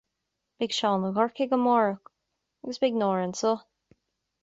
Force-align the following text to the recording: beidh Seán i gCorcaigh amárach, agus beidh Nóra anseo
beidh 0.61 0.73
Seán 0.77 1.05
i 1.09 1.11
gCorcaigh 1.17 1.53
amárach, 1.59 2.11
agus 2.65 2.85
beidh 2.87 3.01
Nóra 3.05 3.25
anseo 3.31 3.57